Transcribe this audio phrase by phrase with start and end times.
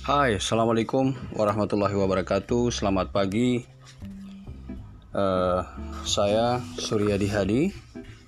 [0.00, 3.68] Hai, Assalamualaikum warahmatullahi wabarakatuh Selamat pagi
[5.12, 5.60] uh,
[6.08, 7.62] Saya Suryadi Hadi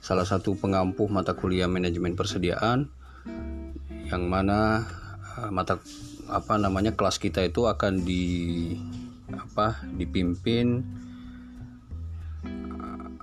[0.04, 2.92] Salah satu pengampuh mata kuliah manajemen persediaan
[4.04, 4.84] Yang mana
[5.40, 5.80] uh, mata
[6.28, 8.76] apa namanya kelas kita itu akan di
[9.32, 10.84] apa dipimpin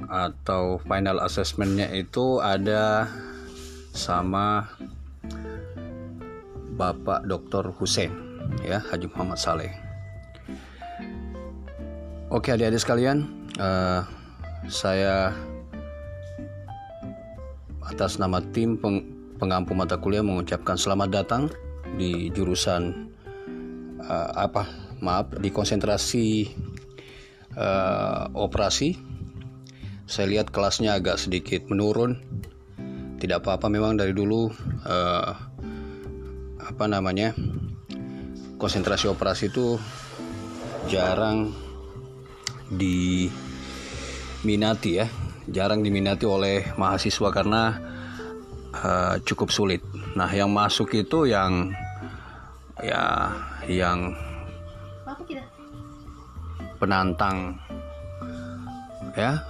[0.09, 3.13] atau final assessmentnya itu ada
[3.93, 4.73] sama
[6.73, 7.77] Bapak Dr.
[7.77, 8.28] Hussein
[8.63, 9.71] ya Haji Muhammad Saleh.
[12.29, 13.25] Oke adik-adik sekalian,
[13.57, 14.05] uh,
[14.69, 15.33] saya
[17.89, 19.01] atas nama tim peng
[19.41, 21.43] pengampu mata kuliah mengucapkan selamat datang
[21.97, 23.09] di jurusan
[24.05, 24.69] uh, apa
[25.01, 26.53] maaf di konsentrasi
[27.57, 28.93] uh, operasi.
[30.05, 32.21] Saya lihat kelasnya agak sedikit menurun.
[33.19, 34.53] Tidak apa-apa memang dari dulu
[34.85, 35.31] uh,
[36.61, 37.33] apa namanya
[38.59, 39.79] konsentrasi operasi itu
[40.91, 41.55] jarang
[42.67, 43.41] diminati
[44.99, 45.07] ya.
[45.49, 47.73] Jarang diminati oleh mahasiswa karena
[48.75, 49.81] uh, cukup sulit.
[50.13, 51.73] Nah yang masuk itu yang
[52.83, 53.33] ya
[53.65, 54.13] yang
[56.77, 57.57] penantang
[59.17, 59.41] ya.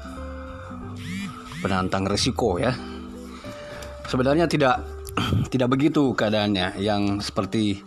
[1.59, 2.71] Penantang resiko ya.
[4.07, 4.79] Sebenarnya tidak
[5.51, 6.79] tidak begitu keadaannya.
[6.79, 7.83] Yang seperti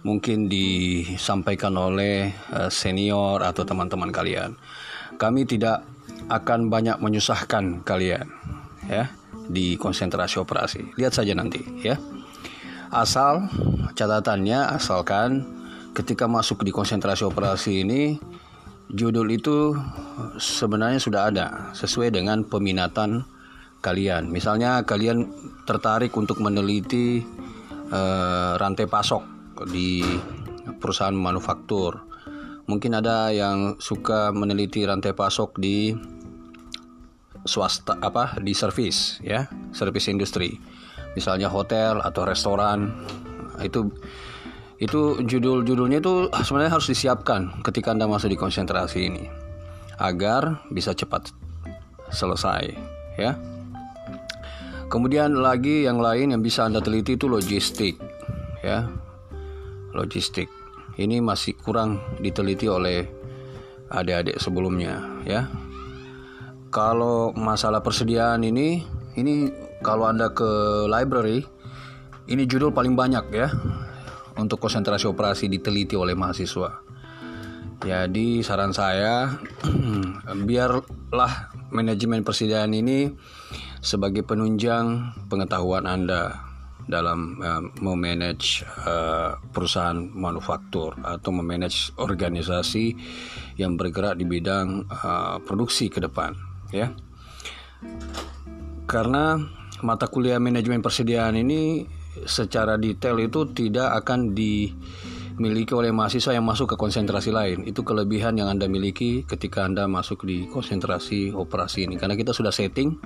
[0.00, 4.56] mungkin disampaikan oleh eh, senior atau teman-teman kalian.
[5.20, 5.84] Kami tidak
[6.32, 8.24] akan banyak menyusahkan kalian
[8.88, 9.12] ya
[9.50, 10.96] di konsentrasi operasi.
[10.96, 12.00] Lihat saja nanti ya.
[12.90, 13.46] Asal
[13.94, 15.46] catatannya asalkan
[15.94, 18.18] ketika masuk di konsentrasi operasi ini
[18.90, 19.78] judul itu
[20.42, 23.22] sebenarnya sudah ada sesuai dengan peminatan
[23.78, 24.26] kalian.
[24.26, 25.30] Misalnya kalian
[25.70, 27.22] tertarik untuk meneliti
[27.94, 30.04] uh, rantai pasok di
[30.80, 32.00] perusahaan manufaktur.
[32.70, 35.90] Mungkin ada yang suka meneliti rantai pasok di
[37.44, 40.56] swasta apa di servis ya, servis industri.
[41.18, 42.94] Misalnya hotel atau restoran.
[43.60, 43.90] Itu
[44.80, 49.28] itu judul-judulnya itu sebenarnya harus disiapkan ketika Anda masuk di konsentrasi ini
[50.00, 51.28] agar bisa cepat
[52.08, 52.72] selesai
[53.20, 53.36] ya.
[54.90, 58.00] Kemudian lagi yang lain yang bisa Anda teliti itu logistik
[58.64, 58.88] ya.
[59.96, 60.50] Logistik.
[61.00, 63.06] Ini masih kurang diteliti oleh
[63.90, 65.50] adik-adik sebelumnya ya.
[66.70, 68.86] Kalau masalah persediaan ini
[69.18, 69.50] ini
[69.82, 71.42] kalau Anda ke library
[72.30, 73.50] ini judul paling banyak ya
[74.38, 76.86] untuk konsentrasi operasi diteliti oleh mahasiswa.
[77.80, 79.40] Jadi saran saya
[80.48, 81.32] biarlah
[81.72, 83.10] manajemen persediaan ini
[83.80, 86.49] sebagai penunjang pengetahuan Anda
[86.90, 92.98] dalam uh, memanage uh, perusahaan manufaktur atau memanage organisasi
[93.56, 96.34] yang bergerak di bidang uh, produksi ke depan
[96.74, 96.90] ya
[98.90, 99.38] karena
[99.86, 101.86] mata kuliah manajemen persediaan ini
[102.26, 104.74] secara detail itu tidak akan di
[105.40, 107.64] dimiliki oleh mahasiswa yang masuk ke konsentrasi lain.
[107.64, 111.96] Itu kelebihan yang Anda miliki ketika Anda masuk di konsentrasi operasi ini.
[111.96, 113.00] Karena kita sudah setting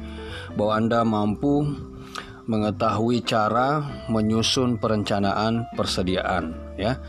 [0.59, 1.63] bahwa Anda mampu
[2.45, 3.81] mengetahui cara
[4.13, 7.01] menyusun perencanaan persediaan ya.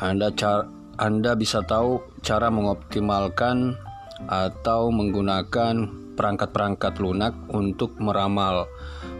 [0.00, 0.68] Anda cara
[0.98, 3.78] Anda bisa tahu cara mengoptimalkan
[4.26, 5.74] atau menggunakan
[6.18, 8.66] perangkat-perangkat lunak untuk meramal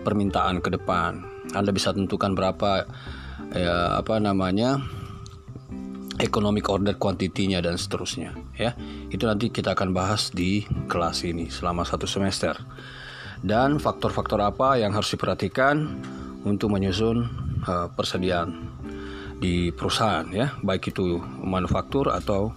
[0.02, 1.22] permintaan ke depan.
[1.54, 2.82] Anda bisa tentukan berapa
[3.54, 4.82] ya apa namanya
[6.18, 8.74] economic order quantity-nya dan seterusnya ya.
[9.14, 12.58] Itu nanti kita akan bahas di kelas ini selama satu semester.
[13.42, 16.02] Dan faktor-faktor apa yang harus diperhatikan
[16.42, 17.26] untuk menyusun
[17.66, 18.70] uh, persediaan
[19.38, 22.50] di perusahaan ya, baik itu manufaktur atau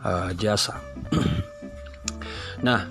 [0.00, 0.80] uh, jasa.
[2.66, 2.88] nah,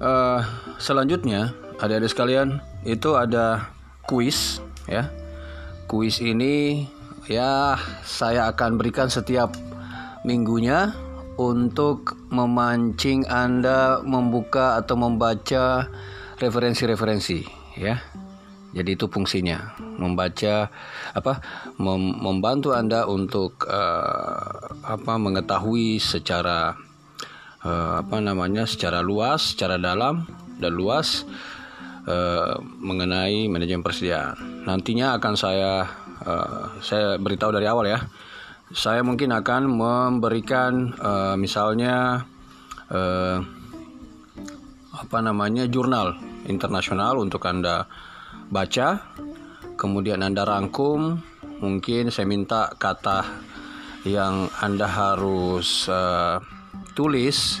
[0.00, 0.40] uh,
[0.76, 3.72] selanjutnya adik-adik sekalian itu ada
[4.04, 5.08] kuis ya.
[5.88, 6.84] Kuis ini
[7.24, 9.56] ya saya akan berikan setiap
[10.20, 10.92] minggunya
[11.38, 15.86] untuk memancing Anda membuka atau membaca
[16.38, 17.38] referensi-referensi
[17.78, 17.98] ya.
[18.68, 20.68] Jadi itu fungsinya membaca
[21.16, 21.40] apa
[21.80, 26.76] mem membantu Anda untuk uh, apa mengetahui secara
[27.64, 30.28] uh, apa namanya secara luas, secara dalam
[30.60, 31.24] dan luas
[32.04, 34.36] uh, mengenai manajemen persediaan.
[34.68, 35.88] Nantinya akan saya
[36.28, 38.04] uh, saya beritahu dari awal ya.
[38.68, 42.28] Saya mungkin akan memberikan uh, misalnya
[42.92, 43.40] uh,
[44.98, 46.18] apa namanya jurnal
[46.50, 47.86] internasional untuk anda
[48.50, 49.14] baca,
[49.78, 51.22] kemudian anda rangkum.
[51.58, 53.26] Mungkin saya minta kata
[54.06, 56.38] yang Anda harus uh,
[56.94, 57.58] tulis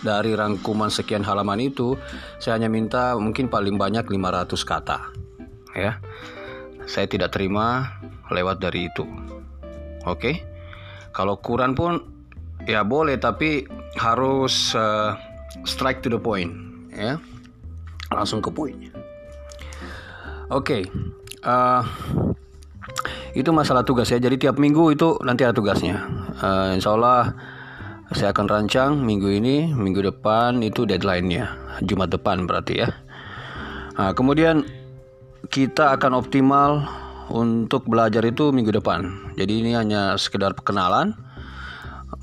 [0.00, 2.00] dari rangkuman sekian halaman itu
[2.40, 4.98] saya hanya minta mungkin paling banyak 500 kata
[5.76, 6.00] ya.
[6.88, 7.98] Saya tidak terima
[8.32, 9.04] lewat dari itu.
[10.08, 10.40] Oke?
[11.12, 12.00] Kalau kurang pun
[12.64, 13.68] ya boleh tapi
[14.00, 15.12] harus uh,
[15.68, 16.65] strike to the point
[16.96, 17.20] ya.
[18.10, 18.74] Langsung ke poin
[20.50, 20.82] oke okay.
[21.42, 21.82] uh,
[23.36, 24.16] itu masalah tugas ya.
[24.16, 26.08] Jadi tiap minggu itu nanti ada tugasnya.
[26.40, 27.36] Uh, insya Allah
[28.14, 31.76] saya akan rancang minggu ini minggu depan itu deadline-nya.
[31.84, 32.88] Jumat depan berarti ya.
[33.96, 34.64] Nah, kemudian
[35.52, 36.88] kita akan optimal
[37.28, 39.34] untuk belajar itu minggu depan.
[39.36, 41.12] Jadi ini hanya sekedar perkenalan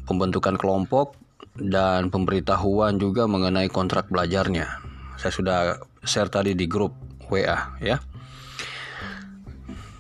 [0.09, 1.13] pembentukan kelompok
[1.57, 4.81] dan pemberitahuan juga mengenai kontrak belajarnya.
[5.17, 5.59] Saya sudah
[6.01, 6.97] share tadi di grup
[7.29, 8.01] WA ya.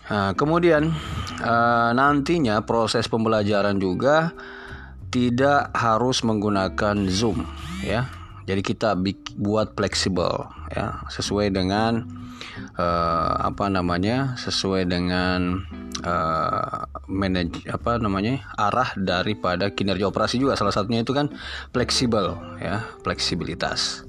[0.03, 0.91] Nah, kemudian
[1.41, 4.35] uh, nantinya proses pembelajaran juga
[5.13, 7.45] tidak harus menggunakan Zoom
[7.85, 8.09] ya.
[8.43, 8.99] Jadi kita
[9.39, 12.03] buat fleksibel ya sesuai dengan
[12.75, 15.63] uh, apa namanya sesuai dengan
[16.03, 20.59] uh, manage apa namanya arah daripada kinerja operasi juga.
[20.59, 21.31] Salah satunya itu kan
[21.71, 24.07] fleksibel ya fleksibilitas.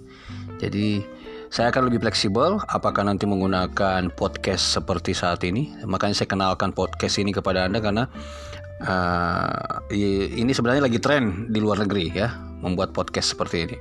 [0.58, 1.02] Jadi
[1.50, 5.70] saya akan lebih fleksibel apakah nanti menggunakan podcast seperti saat ini.
[5.87, 8.11] Makanya saya kenalkan podcast ini kepada anda karena
[8.82, 9.87] uh,
[10.35, 13.79] ini sebenarnya lagi tren di luar negeri ya membuat podcast seperti ini.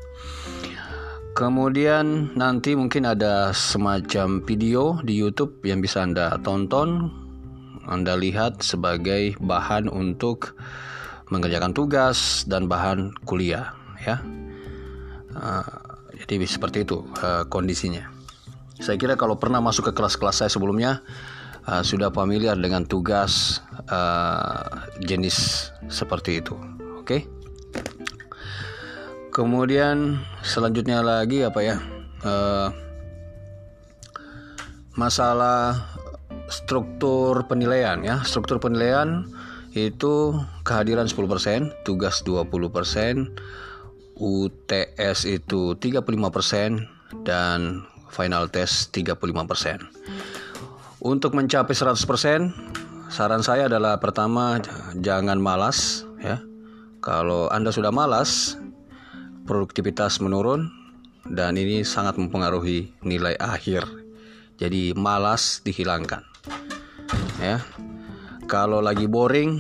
[1.34, 7.10] Kemudian nanti mungkin ada semacam video di YouTube yang bisa Anda tonton,
[7.90, 10.56] Anda lihat sebagai bahan untuk
[11.32, 14.22] mengerjakan tugas dan bahan kuliah, ya.
[15.34, 15.66] Uh,
[16.24, 18.06] jadi seperti itu uh, kondisinya.
[18.78, 21.02] Saya kira kalau pernah masuk ke kelas-kelas saya sebelumnya
[21.66, 26.54] uh, sudah familiar dengan tugas uh, jenis seperti itu,
[27.02, 27.08] oke?
[27.08, 27.22] Okay?
[29.34, 31.82] kemudian selanjutnya lagi apa ya
[32.22, 32.70] uh,
[34.94, 35.93] masalah
[36.54, 39.26] struktur penilaian ya struktur penilaian
[39.74, 43.34] itu kehadiran 10% tugas 20%
[44.14, 47.82] UTS itu 35% dan
[48.14, 49.82] final test 35%
[51.02, 54.62] untuk mencapai 100% saran saya adalah pertama
[55.02, 56.38] jangan malas ya
[57.02, 58.56] kalau Anda sudah malas
[59.44, 60.72] produktivitas menurun
[61.28, 63.88] dan ini sangat mempengaruhi nilai akhir.
[64.60, 66.33] Jadi malas dihilangkan.
[67.44, 67.60] Ya.
[68.48, 69.60] Kalau lagi boring,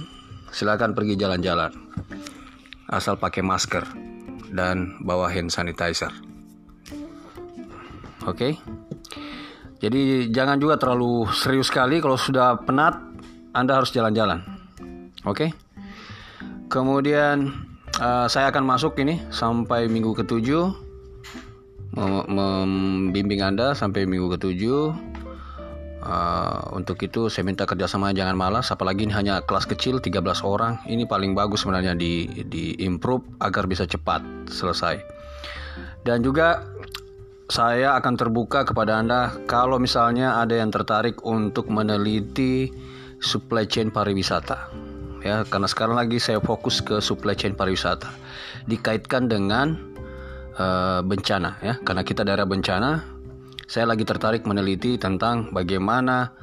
[0.55, 1.75] silakan pergi jalan-jalan.
[2.87, 3.83] Asal pakai masker
[4.55, 6.15] dan bawa hand sanitizer.
[8.23, 8.55] Oke.
[9.83, 12.95] Jadi jangan juga terlalu serius sekali kalau sudah penat
[13.51, 14.39] Anda harus jalan-jalan.
[15.27, 15.51] Oke.
[16.71, 17.51] Kemudian
[17.99, 20.93] uh, saya akan masuk ini sampai minggu ketujuh
[21.93, 25.12] mem membimbing anda sampai minggu ketujuh
[26.03, 28.69] uh, untuk itu saya minta kerjasama jangan malas.
[28.69, 30.83] Apalagi ini hanya kelas kecil 13 orang.
[30.85, 34.21] Ini paling bagus sebenarnya di di improve agar bisa cepat
[34.51, 34.99] selesai.
[36.03, 36.61] Dan juga
[37.47, 42.71] saya akan terbuka kepada anda kalau misalnya ada yang tertarik untuk meneliti
[43.23, 44.71] supply chain pariwisata.
[45.23, 48.11] Ya karena sekarang lagi saya fokus ke supply chain pariwisata.
[48.67, 49.79] Dikaitkan dengan
[50.59, 51.79] uh, bencana ya.
[51.79, 53.12] Karena kita daerah bencana
[53.67, 56.35] saya lagi tertarik meneliti tentang bagaimana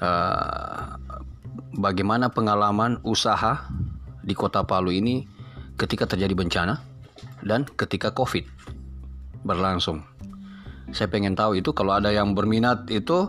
[0.00, 0.96] uh,
[1.76, 3.68] bagaimana pengalaman usaha
[4.24, 5.28] di kota Palu ini
[5.76, 6.80] ketika terjadi bencana
[7.44, 8.46] dan ketika COVID
[9.44, 10.00] berlangsung.
[10.94, 13.28] Saya pengen tahu itu kalau ada yang berminat itu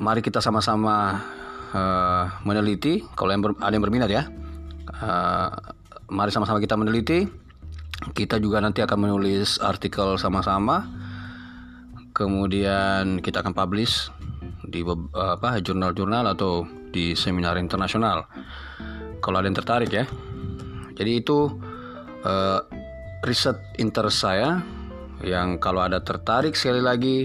[0.00, 1.22] mari kita sama-sama
[1.70, 3.04] uh, meneliti.
[3.14, 4.26] Kalau yang ber, ada yang berminat ya
[4.98, 5.50] uh,
[6.10, 7.30] mari sama-sama kita meneliti.
[8.00, 10.88] Kita juga nanti akan menulis artikel sama-sama
[12.12, 14.10] kemudian kita akan publish
[14.66, 18.26] di apa jurnal-jurnal atau di seminar internasional
[19.18, 20.04] kalau ada yang tertarik ya
[20.94, 21.50] jadi itu
[22.26, 22.60] uh,
[23.26, 24.62] riset interest saya
[25.20, 27.18] yang kalau ada tertarik sekali lagi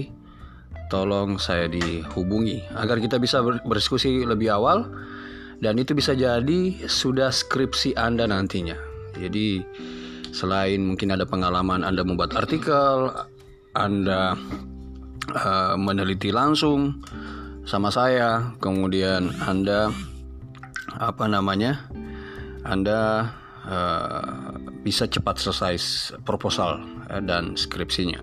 [0.92, 4.86] tolong saya dihubungi agar kita bisa berdiskusi lebih awal
[5.60, 8.76] dan itu bisa jadi sudah skripsi Anda nantinya.
[9.16, 9.64] Jadi
[10.36, 13.08] selain mungkin ada pengalaman Anda membuat artikel,
[13.72, 14.36] Anda
[15.34, 17.02] uh, meneliti langsung
[17.66, 19.90] sama saya, kemudian Anda
[20.94, 21.90] apa namanya?
[22.62, 23.30] Anda
[23.66, 25.74] uh, bisa cepat selesai
[26.22, 28.22] proposal uh, dan skripsinya.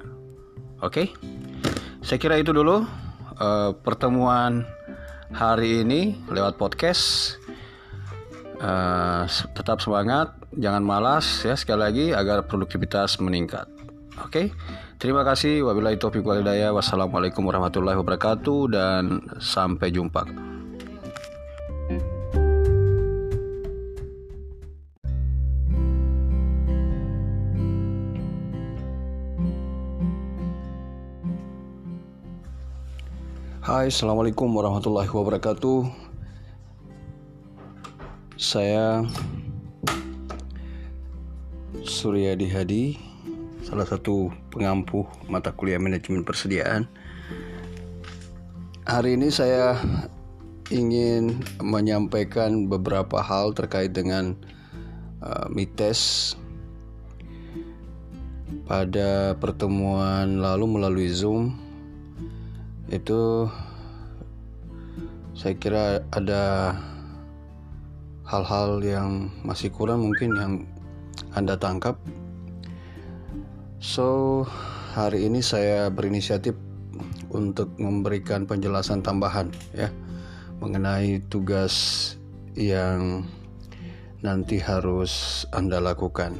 [0.80, 0.88] Oke?
[0.88, 1.08] Okay?
[2.04, 2.84] Saya kira itu dulu
[3.40, 4.68] uh, pertemuan
[5.32, 7.36] hari ini lewat podcast.
[8.64, 13.66] uh, tetap semangat jangan malas ya sekali lagi agar produktivitas meningkat
[14.22, 14.46] oke okay?
[14.98, 15.64] Terima kasih.
[15.64, 20.26] Wabillahi taufiq walhidayah wassalamualaikum warahmatullahi wabarakatuh dan sampai jumpa.
[33.64, 35.88] Hai, Assalamualaikum warahmatullahi wabarakatuh.
[38.36, 39.08] Saya
[41.80, 43.13] Suryadi Hadi
[43.64, 46.86] Salah satu pengampu mata kuliah manajemen persediaan
[48.84, 49.80] Hari ini saya
[50.68, 54.36] ingin menyampaikan beberapa hal terkait dengan
[55.24, 56.36] uh, mites
[58.68, 61.56] pada pertemuan lalu melalui Zoom
[62.92, 63.48] itu
[65.32, 66.76] saya kira ada
[68.28, 70.54] hal-hal yang masih kurang mungkin yang
[71.36, 71.96] Anda tangkap.
[73.84, 74.48] So,
[74.96, 76.56] hari ini saya berinisiatif
[77.36, 79.92] untuk memberikan penjelasan tambahan ya
[80.64, 81.76] mengenai tugas
[82.56, 83.28] yang
[84.24, 86.40] nanti harus Anda lakukan.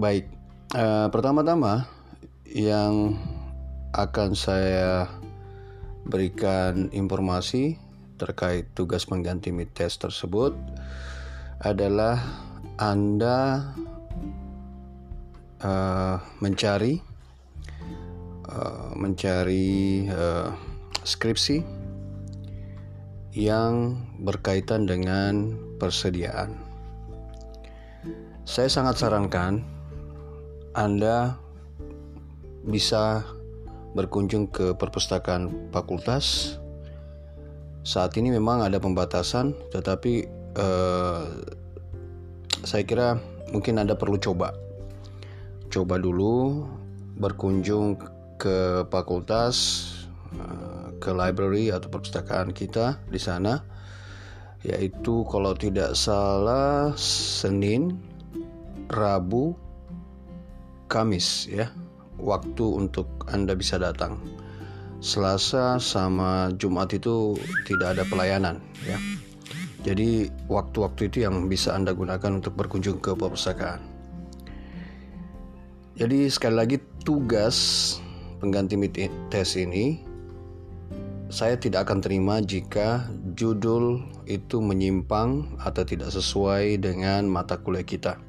[0.00, 0.32] Baik,
[0.72, 1.84] uh, pertama-tama
[2.48, 3.20] yang
[3.92, 5.12] akan saya
[6.08, 7.76] berikan informasi
[8.16, 10.56] terkait tugas pengganti mid test tersebut
[11.60, 12.16] adalah
[12.80, 13.60] Anda
[15.66, 17.02] uh, mencari
[18.46, 20.54] uh, mencari uh,
[21.02, 21.66] skripsi
[23.36, 26.56] yang berkaitan dengan persediaan.
[28.48, 29.60] Saya sangat sarankan
[30.72, 31.36] Anda
[32.64, 33.28] bisa
[33.92, 36.56] berkunjung ke perpustakaan fakultas.
[37.86, 40.26] Saat ini memang ada pembatasan, tetapi
[40.58, 41.24] eh,
[42.66, 43.20] saya kira
[43.54, 44.65] mungkin Anda perlu coba.
[45.76, 46.64] Coba dulu
[47.20, 48.00] berkunjung
[48.40, 49.84] ke fakultas,
[50.32, 53.60] eh, ke library atau perpustakaan kita di sana,
[54.64, 57.92] yaitu kalau tidak salah Senin,
[58.88, 59.52] Rabu,
[60.88, 61.68] Kamis ya
[62.16, 64.16] waktu untuk Anda bisa datang.
[65.04, 67.36] Selasa sama Jumat itu
[67.68, 68.96] tidak ada pelayanan ya.
[69.84, 73.95] Jadi waktu-waktu itu yang bisa Anda gunakan untuk berkunjung ke perpustakaan.
[75.96, 76.76] Jadi sekali lagi
[77.08, 77.56] tugas
[78.36, 78.92] pengganti mid
[79.32, 80.04] test ini
[81.32, 88.20] saya tidak akan terima jika judul itu menyimpang atau tidak sesuai dengan mata kuliah kita.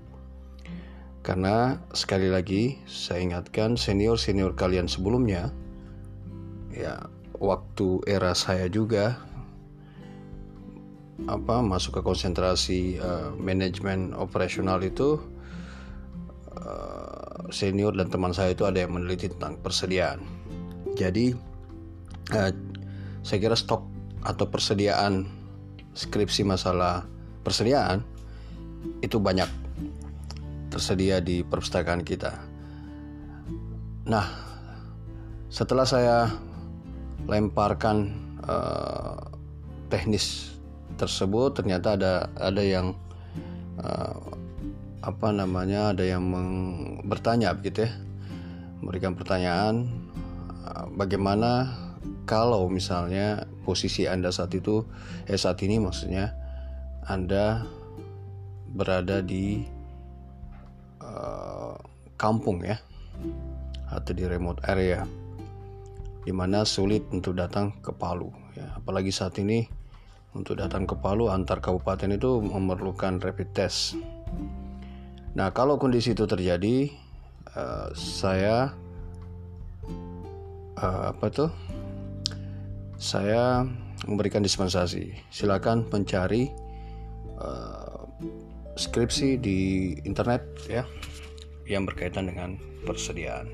[1.27, 5.51] Karena sekali lagi saya ingatkan senior-senior kalian sebelumnya
[6.71, 9.19] ya waktu era saya juga
[11.27, 15.19] apa masuk ke konsentrasi uh, manajemen operasional itu
[16.57, 20.21] uh, senior dan teman saya itu ada yang meneliti tentang persediaan.
[20.97, 21.33] Jadi
[22.33, 22.51] uh,
[23.21, 23.85] saya kira stok
[24.25, 25.29] atau persediaan
[25.93, 27.05] skripsi masalah
[27.41, 28.01] persediaan
[29.01, 29.49] itu banyak
[30.69, 32.37] tersedia di perpustakaan kita.
[34.07, 34.25] Nah,
[35.49, 36.29] setelah saya
[37.25, 38.13] lemparkan
[38.45, 39.19] uh,
[39.89, 40.55] teknis
[41.01, 42.93] tersebut, ternyata ada ada yang
[43.81, 44.36] uh,
[45.07, 46.51] apa namanya ada yang meng,
[47.07, 47.91] bertanya begitu ya,
[48.83, 49.87] memberikan pertanyaan
[50.67, 51.71] uh, bagaimana
[52.27, 54.83] kalau misalnya posisi anda saat itu
[55.31, 56.35] eh saat ini maksudnya
[57.07, 57.63] anda
[58.75, 59.77] berada di
[61.07, 61.75] Eh,
[62.17, 62.81] kampung ya
[63.93, 65.05] atau di remote area
[66.25, 68.75] di mana sulit untuk datang ke Palu ya.
[68.75, 69.63] Apalagi saat ini
[70.33, 73.95] untuk datang ke Palu antar kabupaten itu memerlukan rapid test
[75.37, 76.89] nah kalau kondisi itu terjadi
[77.53, 78.73] uh, saya
[80.81, 81.51] uh, apa tuh
[82.97, 83.61] saya
[84.09, 86.49] memberikan dispensasi silakan mencari
[87.37, 88.09] uh,
[88.77, 89.59] skripsi di
[90.05, 90.85] internet ya
[91.67, 92.55] yang berkaitan dengan
[92.87, 93.49] persediaan.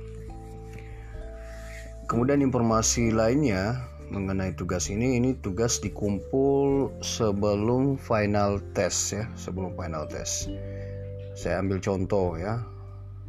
[2.05, 10.05] Kemudian informasi lainnya mengenai tugas ini ini tugas dikumpul sebelum final test ya, sebelum final
[10.05, 10.51] test.
[11.33, 12.61] Saya ambil contoh ya.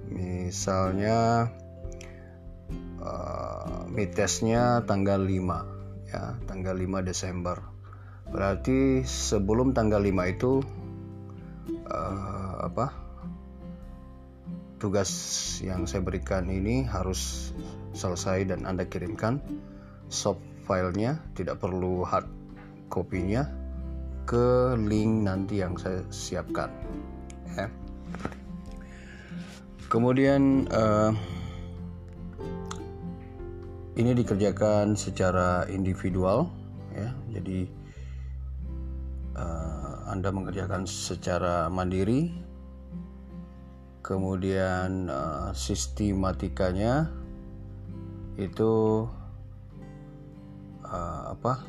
[0.05, 1.49] Misalnya
[3.01, 7.57] uh, mid testnya tanggal 5 ya, tanggal 5 Desember.
[8.29, 10.61] Berarti sebelum tanggal 5 itu
[11.89, 12.93] uh, apa
[14.77, 15.09] tugas
[15.65, 17.53] yang saya berikan ini harus
[17.97, 19.41] selesai dan anda kirimkan
[20.13, 22.29] soft filenya tidak perlu hard
[22.93, 23.49] kopinya
[24.29, 26.69] ke link nanti yang saya siapkan
[27.57, 27.69] ya
[29.95, 31.15] kemudian uh,
[33.95, 36.51] ini dikerjakan secara individual
[36.91, 37.15] ya.
[37.31, 37.71] Jadi
[39.39, 42.35] uh, anda mengerjakan secara mandiri
[44.03, 47.07] kemudian uh, sistematikanya
[48.35, 49.07] itu
[50.83, 51.63] uh, apa?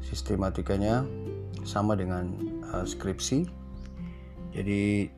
[0.00, 1.04] Sistematikanya
[1.68, 2.32] sama dengan
[2.72, 3.44] uh, skripsi.
[4.56, 5.12] Jadi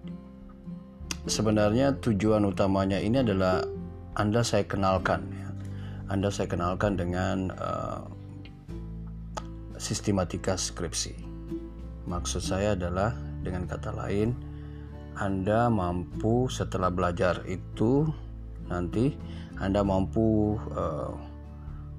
[1.29, 3.63] sebenarnya tujuan utamanya ini adalah
[4.19, 5.49] anda saya kenalkan ya.
[6.11, 8.03] anda saya kenalkan dengan uh,
[9.79, 11.15] sistematika skripsi
[12.09, 14.35] maksud saya adalah dengan kata lain
[15.19, 18.07] anda mampu setelah belajar itu
[18.69, 19.17] nanti
[19.59, 21.11] Anda mampu uh,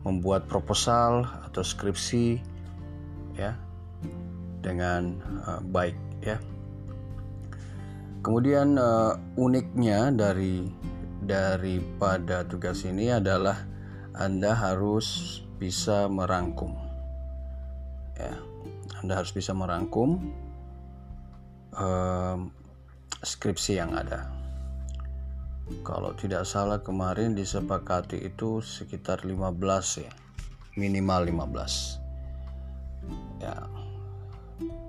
[0.08, 2.40] membuat proposal atau skripsi
[3.36, 3.58] ya
[4.64, 6.40] dengan uh, baik ya.
[8.20, 10.68] Kemudian uh, uniknya dari
[11.24, 13.64] daripada tugas ini adalah
[14.18, 16.76] Anda harus bisa merangkum.
[18.20, 18.36] Ya,
[19.00, 20.36] Anda harus bisa merangkum
[21.76, 22.38] uh,
[23.24, 24.28] skripsi yang ada
[25.86, 30.10] kalau tidak salah kemarin disepakati itu sekitar 15 ya
[30.78, 33.56] minimal 15 ya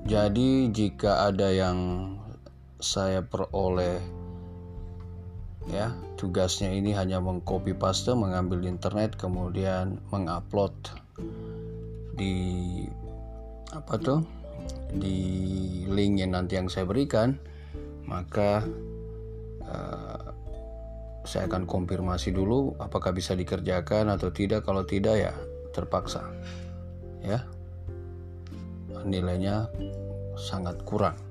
[0.09, 1.77] jadi jika ada yang
[2.81, 4.01] saya peroleh
[5.69, 10.73] ya tugasnya ini hanya mengcopy paste mengambil internet kemudian mengupload
[12.17, 12.35] di
[13.71, 14.21] apa tuh
[14.91, 15.21] di
[15.87, 17.39] link yang nanti yang saya berikan
[18.09, 18.67] maka
[19.63, 20.35] uh,
[21.23, 24.67] saya akan konfirmasi dulu apakah bisa dikerjakan atau tidak.
[24.67, 25.33] Kalau tidak ya
[25.71, 26.27] terpaksa
[27.23, 27.47] ya.
[29.07, 29.71] Nilainya
[30.35, 31.30] sangat kurang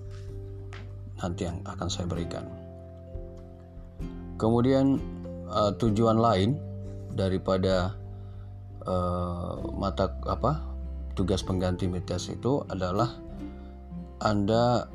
[1.19, 2.47] nanti yang akan saya berikan.
[4.39, 4.99] Kemudian
[5.51, 6.55] uh, tujuan lain
[7.12, 7.95] daripada
[8.88, 10.63] uh, mata apa
[11.17, 13.12] tugas pengganti mitas itu adalah
[14.23, 14.88] anda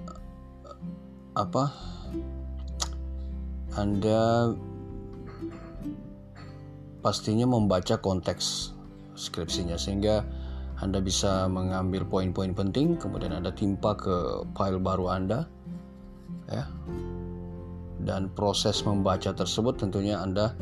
[1.37, 1.65] apa
[3.77, 4.55] anda
[7.05, 8.73] pastinya membaca konteks
[9.15, 10.25] skripsinya sehingga
[10.83, 15.47] Anda bisa mengambil poin-poin penting kemudian Anda timpa ke file baru Anda
[16.51, 16.65] ya.
[18.05, 20.53] Dan proses membaca tersebut tentunya Anda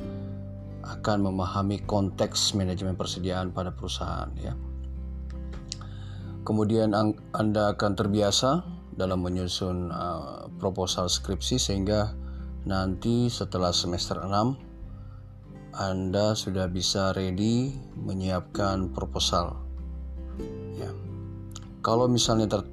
[0.83, 4.55] akan memahami konteks manajemen persediaan pada perusahaan ya.
[6.42, 6.95] Kemudian
[7.33, 8.51] Anda akan terbiasa
[8.92, 12.12] dalam menyusun uh, proposal skripsi sehingga
[12.66, 14.73] nanti setelah semester 6
[15.73, 19.57] anda sudah bisa ready menyiapkan proposal.
[20.77, 20.92] Ya.
[21.81, 22.68] Kalau misalnya ter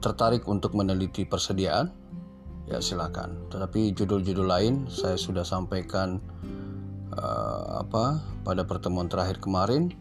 [0.00, 1.92] tertarik untuk meneliti persediaan,
[2.68, 3.48] ya silakan.
[3.48, 6.20] Tetapi judul-judul lain saya sudah sampaikan
[7.16, 9.92] uh, apa pada pertemuan terakhir kemarin,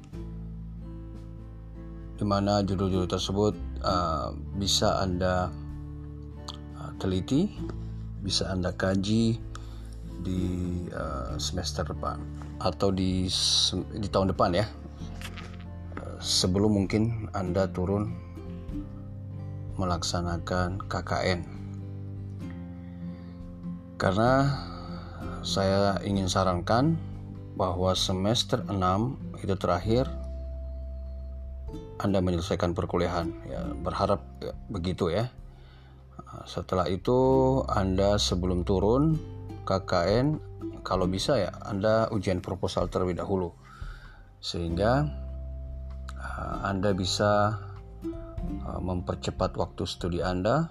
[2.20, 5.48] di mana judul-judul tersebut uh, bisa anda
[6.76, 7.48] uh, teliti,
[8.22, 9.40] bisa anda kaji
[10.22, 10.42] di
[10.92, 12.20] uh, semester depan
[12.60, 13.30] atau di
[14.02, 14.66] di tahun depan ya
[16.18, 18.18] sebelum mungkin anda turun
[19.78, 21.57] melaksanakan KKN
[23.98, 24.62] karena
[25.42, 26.98] saya ingin sarankan
[27.58, 30.06] bahwa semester 6 itu terakhir
[31.98, 33.28] anda menyelesaikan perkuliahan.
[33.50, 35.34] Ya berharap ya, begitu ya.
[36.46, 37.18] Setelah itu
[37.66, 39.18] Anda sebelum turun
[39.66, 40.38] KKN
[40.86, 43.50] kalau bisa ya Anda ujian proposal terlebih dahulu.
[44.38, 45.10] Sehingga
[46.14, 47.58] uh, Anda bisa
[48.64, 50.70] uh, mempercepat waktu studi Anda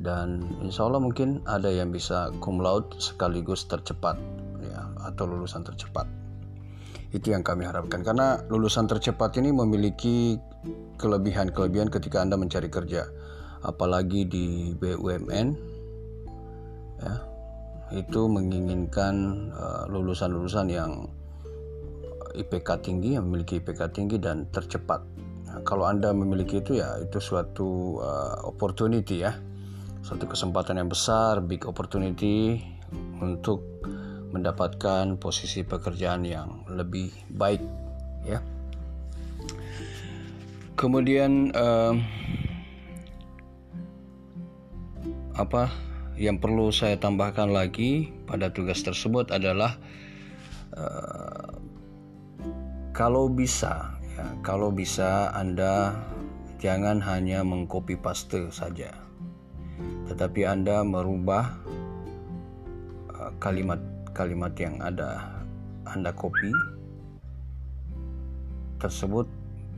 [0.00, 4.16] dan insya Allah mungkin ada yang bisa cum laude sekaligus tercepat
[4.64, 6.08] ya atau lulusan tercepat
[7.10, 10.40] itu yang kami harapkan karena lulusan tercepat ini memiliki
[10.96, 13.08] kelebihan-kelebihan ketika Anda mencari kerja
[13.60, 15.48] apalagi di BUMN
[17.00, 17.14] ya
[17.90, 19.14] itu menginginkan
[19.50, 21.10] uh, lulusan-lulusan yang
[22.30, 25.02] IPK tinggi, yang memiliki IPK tinggi dan tercepat.
[25.50, 29.34] Nah, kalau Anda memiliki itu ya itu suatu uh, opportunity ya.
[30.00, 32.60] Suatu kesempatan yang besar, big opportunity
[33.20, 33.62] untuk
[34.30, 37.62] mendapatkan posisi pekerjaan yang lebih baik
[38.24, 38.38] ya.
[40.78, 41.92] Kemudian uh,
[45.36, 45.68] apa
[46.16, 49.76] yang perlu saya tambahkan lagi pada tugas tersebut adalah
[50.76, 51.56] uh,
[52.96, 55.96] kalau bisa ya, kalau bisa Anda
[56.60, 58.92] jangan hanya mengcopy paste saja,
[60.10, 61.54] tetapi Anda merubah
[63.14, 65.40] uh, kalimat-kalimat yang ada
[65.86, 66.50] Anda copy
[68.80, 69.28] tersebut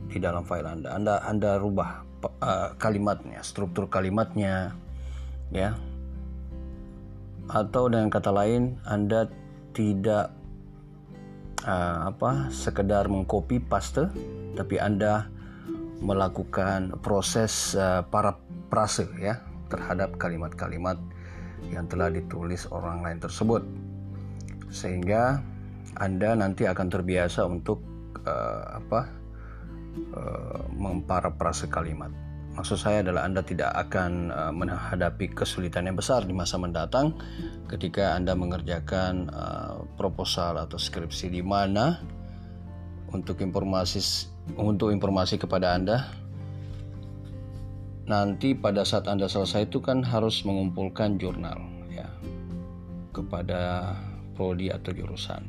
[0.09, 0.95] di dalam file Anda.
[0.95, 2.03] Anda Anda rubah
[2.41, 4.73] uh, kalimatnya, struktur kalimatnya
[5.51, 5.75] ya.
[7.51, 9.27] Atau dengan kata lain Anda
[9.75, 10.31] tidak
[11.67, 14.07] uh, apa sekedar mengcopy paste
[14.53, 15.27] tapi Anda
[16.03, 18.37] melakukan proses uh, para
[18.67, 19.39] prase ya
[19.73, 21.01] terhadap kalimat-kalimat
[21.73, 23.65] yang telah ditulis orang lain tersebut
[24.69, 25.41] sehingga
[25.97, 27.81] anda nanti akan terbiasa untuk
[28.25, 29.01] uh, apa
[30.13, 32.13] uh, memparafrase kalimat
[32.53, 37.17] maksud saya adalah Anda tidak akan uh, menghadapi kesulitan yang besar di masa mendatang
[37.65, 41.97] ketika Anda mengerjakan uh, proposal atau skripsi di mana
[43.13, 46.22] untuk informasi untuk informasi kepada Anda.
[48.03, 51.55] Nanti pada saat Anda selesai itu kan harus mengumpulkan jurnal
[51.87, 52.07] ya
[53.15, 53.95] kepada
[54.35, 55.43] prodi atau jurusan.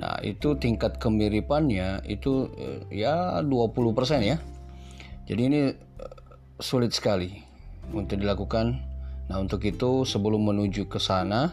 [0.00, 4.40] Nah, itu tingkat kemiripannya itu eh, ya 20% ya.
[5.28, 6.16] Jadi ini eh,
[6.56, 7.28] sulit sekali
[7.92, 8.80] untuk dilakukan.
[9.28, 11.52] Nah, untuk itu sebelum menuju ke sana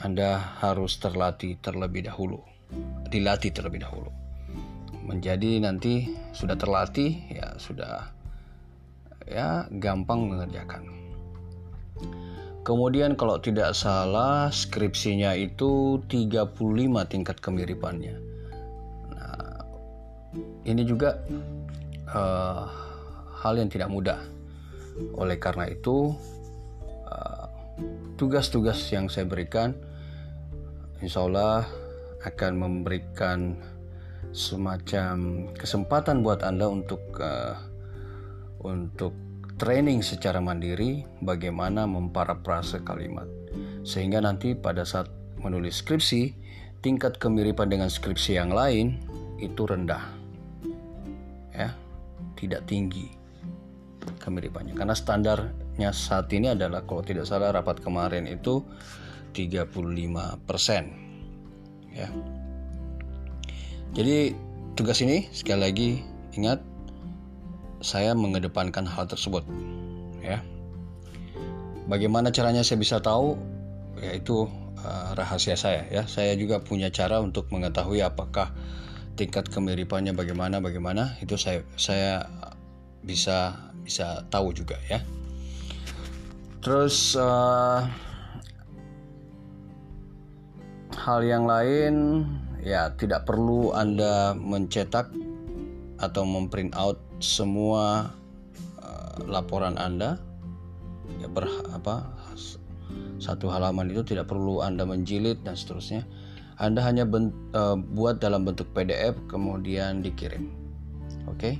[0.00, 2.40] Anda harus terlatih terlebih dahulu.
[3.12, 4.24] Dilatih terlebih dahulu
[5.04, 8.08] menjadi nanti sudah terlatih ya sudah
[9.28, 10.94] ya gampang mengerjakan.
[12.64, 16.56] Kemudian kalau tidak salah skripsinya itu 35
[17.12, 18.16] tingkat kemiripannya.
[19.12, 19.60] Nah,
[20.64, 21.20] ini juga
[22.08, 22.64] uh,
[23.44, 24.20] hal yang tidak mudah.
[25.20, 26.14] Oleh karena itu
[27.10, 27.46] eh,
[28.14, 29.74] tugas-tugas uh, yang saya berikan
[31.02, 31.66] insya Allah
[32.22, 33.58] akan memberikan
[34.30, 37.73] semacam kesempatan buat Anda untuk uh,
[38.64, 39.12] untuk
[39.60, 43.28] training secara mandiri bagaimana memparafrase kalimat.
[43.84, 46.32] Sehingga nanti pada saat menulis skripsi
[46.80, 48.98] tingkat kemiripan dengan skripsi yang lain
[49.38, 50.02] itu rendah.
[51.54, 51.76] Ya
[52.34, 53.14] tidak tinggi
[54.20, 54.74] kemiripannya.
[54.76, 58.64] Karena standarnya saat ini adalah kalau tidak salah rapat kemarin itu
[59.32, 62.08] 35% ya.
[63.94, 64.34] Jadi
[64.74, 66.02] tugas ini sekali lagi
[66.34, 66.73] ingat
[67.84, 69.44] saya mengedepankan hal tersebut
[70.24, 70.40] ya.
[71.84, 73.36] Bagaimana caranya saya bisa tahu
[74.00, 74.48] yaitu
[74.80, 76.08] uh, rahasia saya ya.
[76.08, 78.56] Saya juga punya cara untuk mengetahui apakah
[79.20, 82.24] tingkat kemiripannya bagaimana bagaimana itu saya saya
[83.04, 83.52] bisa
[83.84, 85.04] bisa tahu juga ya.
[86.64, 87.84] Terus uh,
[90.96, 92.24] hal yang lain
[92.64, 95.12] ya tidak perlu Anda mencetak
[96.00, 98.12] atau memprint out semua
[98.84, 100.20] uh, laporan Anda
[101.20, 102.14] ya ber apa
[103.24, 106.04] satu halaman itu tidak perlu Anda menjilid dan seterusnya.
[106.60, 110.52] Anda hanya bent, uh, buat dalam bentuk PDF kemudian dikirim.
[111.26, 111.38] Oke.
[111.40, 111.54] Okay?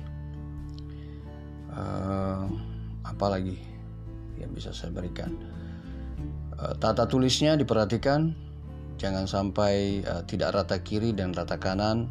[1.75, 2.43] Uh, eh,
[3.03, 3.59] apa lagi
[4.39, 5.35] yang bisa saya berikan?
[6.55, 8.31] Uh, tata tulisnya diperhatikan
[8.95, 12.07] jangan sampai uh, tidak rata kiri dan rata kanan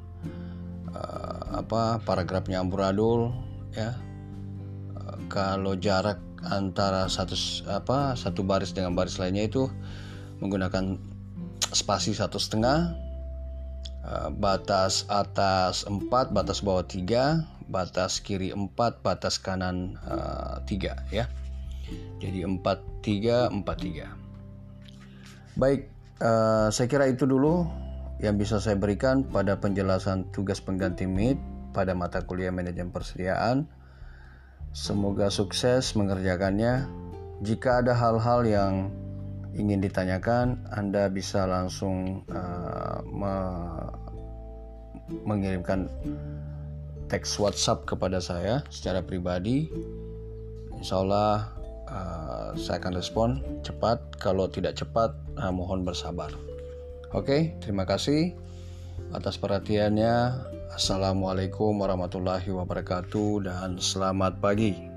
[0.94, 3.34] uh, apa paragrafnya amburadul
[3.74, 3.92] ya.
[4.94, 7.34] Uh, kalau jarak antara satu
[7.66, 9.66] apa satu baris dengan baris lainnya itu
[10.38, 11.00] menggunakan
[11.74, 12.94] spasi satu setengah
[14.06, 21.26] uh, batas atas 4 batas bawah 3 batas kiri 4 batas kanan uh, 3 ya.
[22.22, 22.60] Jadi 4
[23.04, 24.24] 3 4 3
[25.54, 25.86] baik
[26.72, 27.68] saya kira itu dulu
[28.22, 31.38] yang bisa saya berikan pada penjelasan tugas pengganti MIT
[31.74, 33.66] pada mata kuliah manajemen persediaan.
[34.70, 36.86] Semoga sukses mengerjakannya.
[37.42, 38.74] Jika ada hal-hal yang
[39.54, 43.34] ingin ditanyakan, Anda bisa langsung uh, me
[45.26, 45.90] mengirimkan
[47.12, 49.68] teks WhatsApp kepada saya secara pribadi.
[50.74, 51.54] Insya Allah
[51.86, 53.28] uh, saya akan respon
[53.62, 54.00] cepat.
[54.18, 56.32] Kalau tidak cepat, uh, mohon bersabar.
[57.14, 58.34] Oke, terima kasih
[59.14, 60.34] atas perhatiannya.
[60.74, 64.93] Assalamualaikum warahmatullahi wabarakatuh dan selamat pagi.